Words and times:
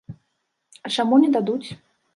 А 0.89 0.93
чаму 0.97 1.23
не 1.27 1.33
дадуць? 1.39 1.69